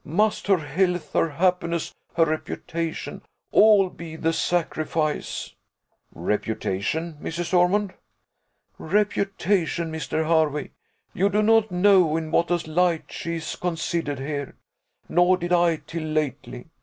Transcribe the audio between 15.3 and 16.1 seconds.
did I till